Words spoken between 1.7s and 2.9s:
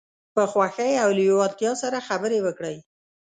سره خبرې وکړئ.